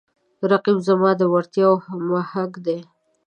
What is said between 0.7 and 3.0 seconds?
زما د وړتیاو محک دی